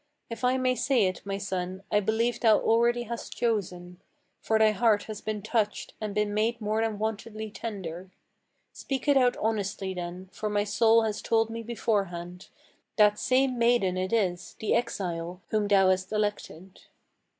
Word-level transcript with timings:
If 0.31 0.43
I 0.43 0.57
may 0.57 0.73
say 0.73 1.05
it, 1.05 1.23
my 1.27 1.37
son, 1.37 1.83
I 1.91 1.99
believe 1.99 2.39
thou 2.39 2.57
already 2.57 3.03
hast 3.03 3.37
chosen; 3.37 4.01
For 4.39 4.57
thy 4.57 4.71
heart 4.71 5.03
has 5.03 5.21
been 5.21 5.43
touched, 5.43 5.93
and 6.01 6.15
been 6.15 6.33
made 6.33 6.59
more 6.59 6.81
than 6.81 6.97
wontedly 6.97 7.51
tender. 7.53 8.09
Speak 8.73 9.07
it 9.07 9.15
out 9.15 9.37
honestly, 9.37 9.93
then; 9.93 10.27
for 10.31 10.49
my 10.49 10.63
soul 10.63 11.03
has 11.03 11.21
told 11.21 11.51
me 11.51 11.61
beforehand: 11.61 12.47
That 12.95 13.19
same 13.19 13.59
maiden 13.59 13.95
it 13.95 14.11
is, 14.11 14.55
the 14.59 14.73
exile, 14.73 15.39
whom 15.49 15.67
thou 15.67 15.91
hast 15.91 16.11
elected." 16.11 16.79